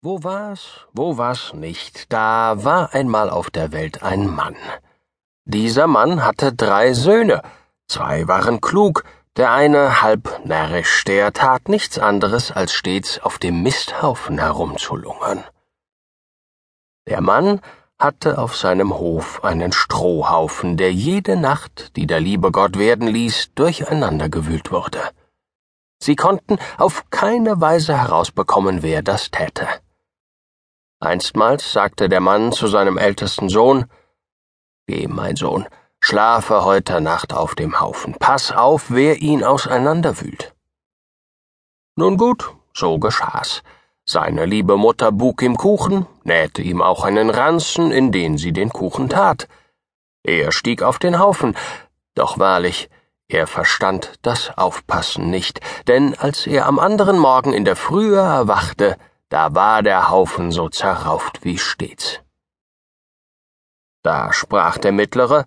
Wo 0.00 0.22
war's, 0.22 0.86
wo 0.92 1.18
war's 1.18 1.54
nicht, 1.54 2.12
da 2.12 2.62
war 2.62 2.94
einmal 2.94 3.28
auf 3.30 3.50
der 3.50 3.72
Welt 3.72 4.04
ein 4.04 4.32
Mann. 4.32 4.54
Dieser 5.44 5.88
Mann 5.88 6.24
hatte 6.24 6.52
drei 6.52 6.92
Söhne, 6.92 7.42
zwei 7.88 8.28
waren 8.28 8.60
klug, 8.60 9.02
der 9.36 9.50
eine 9.50 10.00
halb 10.00 10.44
närrisch, 10.44 11.02
der 11.02 11.32
tat 11.32 11.68
nichts 11.68 11.98
anderes, 11.98 12.52
als 12.52 12.74
stets 12.74 13.18
auf 13.18 13.38
dem 13.38 13.64
Misthaufen 13.64 14.38
herumzulungern. 14.38 15.42
Der 17.08 17.20
Mann 17.20 17.60
hatte 17.98 18.38
auf 18.38 18.56
seinem 18.56 18.96
Hof 18.96 19.42
einen 19.42 19.72
Strohhaufen, 19.72 20.76
der 20.76 20.92
jede 20.92 21.34
Nacht, 21.34 21.96
die 21.96 22.06
der 22.06 22.20
liebe 22.20 22.52
Gott 22.52 22.78
werden 22.78 23.08
ließ, 23.08 23.54
durcheinandergewühlt 23.56 24.70
wurde. 24.70 25.00
Sie 26.00 26.14
konnten 26.14 26.56
auf 26.76 27.10
keine 27.10 27.60
Weise 27.60 27.98
herausbekommen, 27.98 28.84
wer 28.84 29.02
das 29.02 29.32
täte. 29.32 29.66
Einstmals 31.00 31.72
sagte 31.72 32.08
der 32.08 32.20
Mann 32.20 32.50
zu 32.50 32.66
seinem 32.66 32.98
ältesten 32.98 33.48
Sohn 33.48 33.86
Geh, 34.88 35.06
mein 35.06 35.36
Sohn, 35.36 35.66
schlafe 36.00 36.64
heute 36.64 37.00
Nacht 37.00 37.32
auf 37.32 37.54
dem 37.54 37.78
Haufen, 37.78 38.16
pass 38.18 38.50
auf, 38.50 38.86
wer 38.90 39.18
ihn 39.18 39.44
auseinanderwühlt. 39.44 40.54
Nun 41.94 42.16
gut, 42.16 42.52
so 42.74 42.98
geschah's. 42.98 43.62
Seine 44.04 44.46
liebe 44.46 44.76
Mutter 44.76 45.12
buk 45.12 45.42
ihm 45.42 45.56
Kuchen, 45.56 46.06
nähte 46.24 46.62
ihm 46.62 46.80
auch 46.80 47.04
einen 47.04 47.30
Ranzen, 47.30 47.92
in 47.92 48.10
den 48.10 48.38
sie 48.38 48.52
den 48.52 48.70
Kuchen 48.70 49.08
tat. 49.08 49.46
Er 50.24 50.50
stieg 50.50 50.82
auf 50.82 50.98
den 50.98 51.18
Haufen, 51.18 51.56
doch 52.14 52.38
wahrlich, 52.38 52.88
er 53.28 53.46
verstand 53.46 54.14
das 54.22 54.56
Aufpassen 54.56 55.28
nicht, 55.30 55.60
denn 55.86 56.14
als 56.18 56.46
er 56.46 56.66
am 56.66 56.78
anderen 56.78 57.18
Morgen 57.18 57.52
in 57.52 57.64
der 57.64 57.76
Frühe 57.76 58.16
erwachte, 58.16 58.96
da 59.28 59.54
war 59.54 59.82
der 59.82 60.10
Haufen 60.10 60.52
so 60.52 60.68
zerrauft 60.68 61.44
wie 61.44 61.58
stets. 61.58 62.20
Da 64.02 64.32
sprach 64.32 64.78
der 64.78 64.92
Mittlere, 64.92 65.44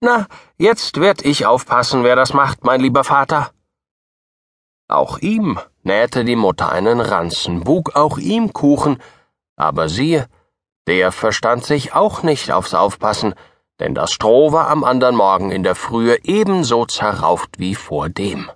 Na, 0.00 0.26
jetzt 0.58 1.00
werd 1.00 1.24
ich 1.24 1.46
aufpassen, 1.46 2.04
wer 2.04 2.16
das 2.16 2.34
macht, 2.34 2.64
mein 2.64 2.80
lieber 2.80 3.04
Vater. 3.04 3.52
Auch 4.88 5.18
ihm 5.18 5.58
nähte 5.82 6.24
die 6.24 6.36
Mutter 6.36 6.70
einen 6.70 7.00
Ranzen, 7.00 7.60
bug 7.60 7.94
auch 7.94 8.18
ihm 8.18 8.52
Kuchen, 8.52 9.00
aber 9.56 9.88
siehe, 9.88 10.28
der 10.86 11.12
verstand 11.12 11.64
sich 11.64 11.94
auch 11.94 12.22
nicht 12.22 12.52
aufs 12.52 12.74
Aufpassen, 12.74 13.34
denn 13.78 13.94
das 13.94 14.12
Stroh 14.12 14.52
war 14.52 14.68
am 14.68 14.84
andern 14.84 15.14
Morgen 15.14 15.50
in 15.50 15.62
der 15.62 15.76
Frühe 15.76 16.18
ebenso 16.24 16.84
zerrauft 16.86 17.58
wie 17.58 17.74
vor 17.74 18.08
dem. 18.08 18.50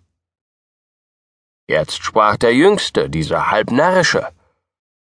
Jetzt 1.69 2.03
sprach 2.03 2.37
der 2.37 2.55
Jüngste, 2.55 3.09
dieser 3.09 3.51
halbnärrische, 3.51 4.29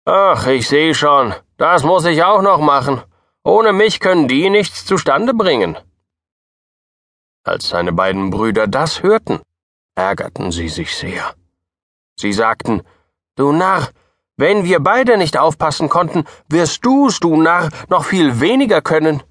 Ach, 0.08 0.46
ich 0.46 0.68
seh 0.68 0.94
schon, 0.94 1.34
das 1.56 1.82
muss 1.82 2.04
ich 2.04 2.22
auch 2.22 2.40
noch 2.40 2.60
machen. 2.60 3.02
Ohne 3.42 3.72
mich 3.72 3.98
können 3.98 4.28
die 4.28 4.48
nichts 4.50 4.86
zustande 4.86 5.34
bringen. 5.34 5.76
Als 7.44 7.68
seine 7.70 7.92
beiden 7.92 8.30
Brüder 8.30 8.68
das 8.68 9.02
hörten, 9.02 9.40
ärgerten 9.96 10.52
sie 10.52 10.68
sich 10.68 10.96
sehr. 10.96 11.34
Sie 12.16 12.32
sagten, 12.32 12.82
Du 13.34 13.50
Narr, 13.50 13.88
wenn 14.36 14.64
wir 14.64 14.78
beide 14.78 15.18
nicht 15.18 15.36
aufpassen 15.36 15.88
konnten, 15.88 16.24
wirst 16.48 16.84
du's, 16.84 17.18
du 17.18 17.36
Narr, 17.36 17.70
noch 17.88 18.04
viel 18.04 18.38
weniger 18.38 18.82
können. 18.82 19.24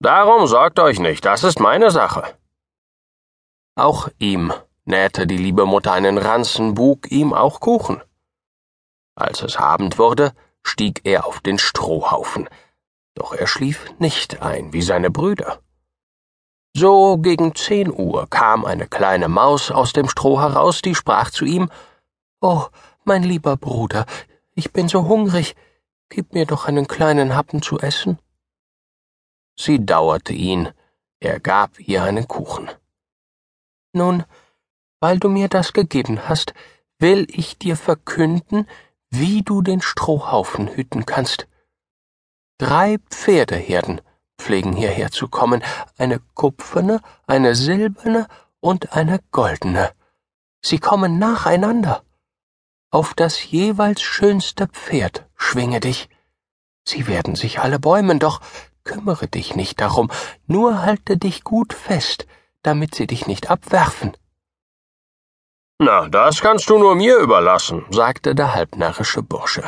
Darum 0.00 0.46
sorgt 0.46 0.78
euch 0.78 0.98
nicht, 0.98 1.26
das 1.26 1.44
ist 1.44 1.60
meine 1.60 1.90
Sache. 1.90 2.24
Auch 3.76 4.08
ihm 4.18 4.50
nähte 4.86 5.26
die 5.26 5.36
liebe 5.36 5.66
Mutter 5.66 5.92
einen 5.92 6.16
Ranzen, 6.16 6.74
bug 6.74 7.10
ihm 7.10 7.34
auch 7.34 7.60
Kuchen. 7.60 8.00
Als 9.18 9.42
es 9.42 9.56
Abend 9.56 9.98
wurde, 9.98 10.32
stieg 10.62 11.00
er 11.02 11.26
auf 11.26 11.40
den 11.40 11.58
Strohhaufen, 11.58 12.48
doch 13.14 13.34
er 13.34 13.48
schlief 13.48 13.92
nicht 13.98 14.42
ein 14.42 14.72
wie 14.72 14.82
seine 14.82 15.10
Brüder. 15.10 15.60
So 16.72 17.18
gegen 17.18 17.52
zehn 17.56 17.92
Uhr 17.92 18.28
kam 18.30 18.64
eine 18.64 18.86
kleine 18.86 19.26
Maus 19.26 19.72
aus 19.72 19.92
dem 19.92 20.08
Stroh 20.08 20.38
heraus, 20.38 20.82
die 20.82 20.94
sprach 20.94 21.30
zu 21.30 21.44
ihm 21.44 21.68
Oh, 22.40 22.66
mein 23.02 23.24
lieber 23.24 23.56
Bruder, 23.56 24.06
ich 24.54 24.72
bin 24.72 24.86
so 24.86 25.08
hungrig, 25.08 25.56
gib 26.10 26.32
mir 26.32 26.46
doch 26.46 26.66
einen 26.66 26.86
kleinen 26.86 27.34
Happen 27.34 27.60
zu 27.60 27.80
essen. 27.80 28.20
Sie 29.58 29.84
dauerte 29.84 30.32
ihn, 30.32 30.68
er 31.18 31.40
gab 31.40 31.80
ihr 31.80 32.04
einen 32.04 32.28
Kuchen. 32.28 32.70
Nun, 33.92 34.22
weil 35.00 35.18
du 35.18 35.28
mir 35.28 35.48
das 35.48 35.72
gegeben 35.72 36.28
hast, 36.28 36.54
will 37.00 37.26
ich 37.28 37.58
dir 37.58 37.76
verkünden, 37.76 38.68
wie 39.10 39.42
du 39.42 39.62
den 39.62 39.80
Strohhaufen 39.80 40.68
hüten 40.68 41.06
kannst. 41.06 41.48
Drei 42.58 42.98
Pferdeherden 43.10 44.00
pflegen 44.38 44.72
hierher 44.72 45.10
zu 45.10 45.28
kommen, 45.28 45.62
eine 45.96 46.20
kupferne, 46.34 47.00
eine 47.26 47.54
silberne 47.54 48.28
und 48.60 48.92
eine 48.92 49.20
goldene. 49.30 49.92
Sie 50.60 50.78
kommen 50.78 51.18
nacheinander. 51.18 52.02
Auf 52.90 53.14
das 53.14 53.50
jeweils 53.50 54.00
schönste 54.00 54.66
Pferd 54.66 55.26
schwinge 55.36 55.80
dich. 55.80 56.08
Sie 56.84 57.06
werden 57.06 57.36
sich 57.36 57.60
alle 57.60 57.78
bäumen, 57.78 58.18
doch 58.18 58.40
kümmere 58.84 59.28
dich 59.28 59.54
nicht 59.54 59.80
darum, 59.80 60.10
nur 60.46 60.82
halte 60.82 61.18
dich 61.18 61.44
gut 61.44 61.74
fest, 61.74 62.26
damit 62.62 62.94
sie 62.94 63.06
dich 63.06 63.26
nicht 63.26 63.50
abwerfen. 63.50 64.16
Na, 65.80 66.08
das 66.08 66.40
kannst 66.40 66.68
du 66.70 66.78
nur 66.78 66.96
mir 66.96 67.18
überlassen, 67.18 67.84
sagte 67.90 68.34
der 68.34 68.52
halbnarrische 68.52 69.22
Bursche. 69.22 69.62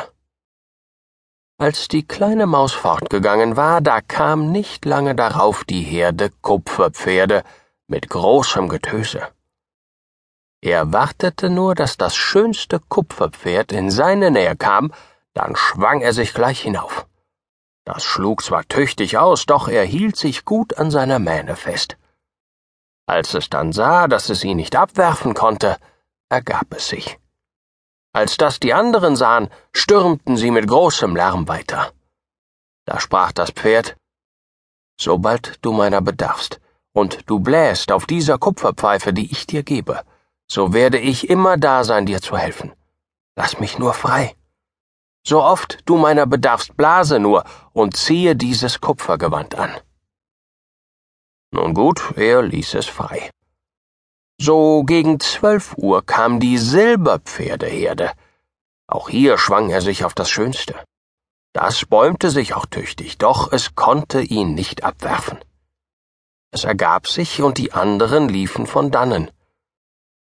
Als 1.57 1.87
die 1.87 2.05
kleine 2.05 2.47
Maus 2.47 2.73
fortgegangen 2.73 3.55
war, 3.55 3.79
da 3.79 4.01
kam 4.01 4.51
nicht 4.51 4.83
lange 4.83 5.15
darauf 5.15 5.63
die 5.63 5.83
Herde 5.83 6.31
Kupferpferde 6.41 7.43
mit 7.87 8.09
großem 8.09 8.67
Getöse. 8.67 9.29
Er 10.59 10.91
wartete 10.91 11.49
nur, 11.49 11.75
dass 11.75 11.95
das 11.97 12.15
schönste 12.15 12.79
Kupferpferd 12.79 13.71
in 13.71 13.89
seine 13.89 14.31
Nähe 14.31 14.57
kam, 14.57 14.91
dann 15.33 15.55
schwang 15.55 16.01
er 16.01 16.13
sich 16.13 16.33
gleich 16.33 16.61
hinauf. 16.61 17.07
Das 17.85 18.03
schlug 18.03 18.43
zwar 18.43 18.67
tüchtig 18.67 19.17
aus, 19.17 19.45
doch 19.45 19.69
er 19.69 19.85
hielt 19.85 20.17
sich 20.17 20.43
gut 20.43 20.77
an 20.77 20.91
seiner 20.91 21.19
Mähne 21.19 21.55
fest. 21.55 21.97
Als 23.07 23.33
es 23.33 23.49
dann 23.49 23.71
sah, 23.71 24.07
dass 24.07 24.29
es 24.29 24.43
ihn 24.43 24.57
nicht 24.57 24.75
abwerfen 24.75 25.33
konnte, 25.33 25.77
ergab 26.31 26.73
es 26.73 26.87
sich. 26.87 27.19
Als 28.13 28.37
das 28.37 28.59
die 28.59 28.73
anderen 28.73 29.15
sahen, 29.15 29.49
stürmten 29.73 30.37
sie 30.37 30.51
mit 30.51 30.67
großem 30.67 31.15
Lärm 31.15 31.47
weiter. 31.47 31.91
Da 32.85 32.99
sprach 32.99 33.31
das 33.31 33.51
Pferd 33.51 33.95
Sobald 34.99 35.63
du 35.63 35.71
meiner 35.71 36.01
bedarfst, 36.01 36.59
und 36.93 37.29
du 37.29 37.39
bläst 37.39 37.91
auf 37.91 38.05
dieser 38.05 38.37
Kupferpfeife, 38.37 39.13
die 39.13 39.31
ich 39.31 39.47
dir 39.47 39.63
gebe, 39.63 40.03
so 40.47 40.73
werde 40.73 40.99
ich 40.99 41.29
immer 41.29 41.57
da 41.57 41.83
sein, 41.83 42.05
dir 42.05 42.21
zu 42.21 42.37
helfen. 42.37 42.73
Lass 43.35 43.59
mich 43.59 43.79
nur 43.79 43.93
frei. 43.93 44.35
So 45.25 45.41
oft 45.41 45.79
du 45.85 45.97
meiner 45.97 46.25
bedarfst, 46.25 46.75
blase 46.75 47.19
nur 47.19 47.45
und 47.73 47.95
ziehe 47.95 48.35
dieses 48.35 48.81
Kupfergewand 48.81 49.55
an. 49.55 49.71
Nun 51.51 51.73
gut, 51.73 52.13
er 52.15 52.41
ließ 52.41 52.75
es 52.75 52.87
frei. 52.87 53.31
So 54.43 54.83
gegen 54.83 55.19
zwölf 55.19 55.75
Uhr 55.77 56.03
kam 56.03 56.39
die 56.39 56.57
Silberpferdeherde. 56.57 58.11
Auch 58.87 59.07
hier 59.07 59.37
schwang 59.37 59.69
er 59.69 59.81
sich 59.81 60.03
auf 60.03 60.15
das 60.15 60.31
Schönste. 60.31 60.73
Das 61.53 61.85
bäumte 61.85 62.31
sich 62.31 62.55
auch 62.55 62.65
tüchtig, 62.65 63.19
doch 63.19 63.51
es 63.51 63.75
konnte 63.75 64.19
ihn 64.19 64.55
nicht 64.55 64.83
abwerfen. 64.83 65.37
Es 66.49 66.63
ergab 66.63 67.07
sich, 67.07 67.43
und 67.43 67.59
die 67.59 67.71
anderen 67.73 68.29
liefen 68.29 68.65
von 68.65 68.89
dannen. 68.89 69.29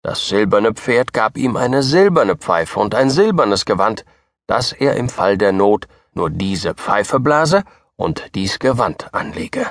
Das 0.02 0.28
silberne 0.28 0.74
Pferd 0.74 1.14
gab 1.14 1.38
ihm 1.38 1.56
eine 1.56 1.84
silberne 1.84 2.36
Pfeife 2.36 2.80
und 2.80 2.96
ein 2.96 3.12
silbernes 3.12 3.64
Gewand, 3.66 4.06
dass 4.48 4.72
er 4.72 4.96
im 4.96 5.09
Fall 5.09 5.38
der 5.38 5.51
Not 5.51 5.88
nur 6.13 6.31
diese 6.31 6.74
Pfeife 6.74 7.19
blase 7.19 7.63
und 7.95 8.33
dies 8.33 8.57
Gewand 8.57 9.13
anlege. 9.13 9.69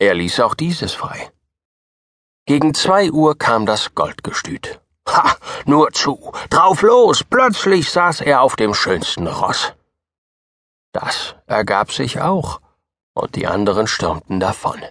Er 0.00 0.14
ließ 0.14 0.40
auch 0.40 0.56
dieses 0.56 0.92
frei. 0.92 1.30
Gegen 2.44 2.74
zwei 2.74 3.10
Uhr 3.12 3.38
kam 3.38 3.66
das 3.66 3.94
Goldgestüt. 3.94 4.80
Ha, 5.08 5.36
nur 5.64 5.92
zu, 5.92 6.32
drauf 6.50 6.82
los, 6.82 7.22
plötzlich 7.22 7.90
saß 7.90 8.20
er 8.20 8.42
auf 8.42 8.56
dem 8.56 8.74
schönsten 8.74 9.28
Ross. 9.28 9.74
Das 10.92 11.36
ergab 11.46 11.92
sich 11.92 12.20
auch, 12.20 12.60
und 13.14 13.36
die 13.36 13.46
anderen 13.46 13.86
stürmten 13.86 14.40
davon. 14.40 14.82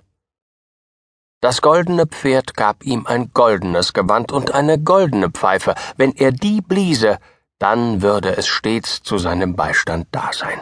Das 1.42 1.62
goldene 1.62 2.07
Pferd 2.07 2.56
gab 2.56 2.83
ihm 2.83 3.06
ein 3.06 3.31
goldenes 3.33 3.94
Gewand 3.94 4.31
und 4.31 4.51
eine 4.51 4.80
goldene 4.80 5.30
Pfeife, 5.30 5.75
wenn 5.98 6.13
er 6.13 6.31
die 6.31 6.62
bliese, 6.62 7.19
dann 7.59 8.01
würde 8.01 8.38
es 8.38 8.48
stets 8.48 9.03
zu 9.03 9.18
seinem 9.18 9.56
Beistand 9.56 10.07
da 10.12 10.31
sein. 10.33 10.62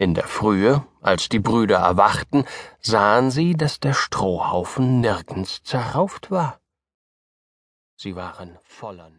In 0.00 0.14
der 0.14 0.26
Frühe, 0.26 0.86
als 1.02 1.28
die 1.28 1.40
Brüder 1.40 1.80
erwachten, 1.80 2.46
sahen 2.80 3.30
sie, 3.30 3.52
dass 3.52 3.80
der 3.80 3.92
Strohhaufen 3.92 5.02
nirgends 5.02 5.62
zerrauft 5.62 6.30
war. 6.30 6.58
Sie 7.96 8.16
waren 8.16 8.58
voller 8.62 9.10